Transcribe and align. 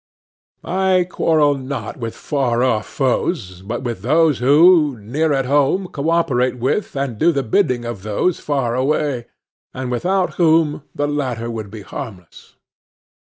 I 0.63 1.05
quarrel 1.07 1.53
not 1.53 1.97
with 1.97 2.15
far 2.15 2.63
off 2.63 2.87
foes, 2.87 3.61
but 3.61 3.83
with 3.83 4.01
those 4.01 4.39
who, 4.39 4.97
near 4.97 5.31
at 5.31 5.45
home, 5.45 5.89
co 5.89 6.09
operate 6.09 6.57
with, 6.57 6.95
and 6.95 7.19
do 7.19 7.31
the 7.31 7.43
bidding 7.43 7.85
of 7.85 8.01
those 8.01 8.39
far 8.39 8.73
away, 8.73 9.27
and 9.75 9.91
without 9.91 10.37
whom 10.41 10.81
the 10.95 11.05
latter 11.07 11.51
would 11.51 11.69
be 11.69 11.83
harmless. 11.83 12.55